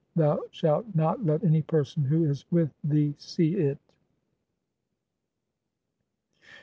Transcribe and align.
(5) 0.17 0.25
THOU 0.25 0.45
SHALT 0.49 0.85
NOT 0.95 1.23
LET 1.27 1.43
ANY 1.43 1.61
PERSON 1.61 2.05
WHO 2.05 2.23
IS 2.23 2.43
WITH 2.51 2.73
THEE 2.83 3.13
SEE 3.19 3.55
IT 3.55 3.77
* 3.77 3.83
1. 6.39 6.47